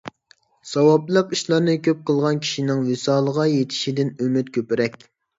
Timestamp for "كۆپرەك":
4.57-4.97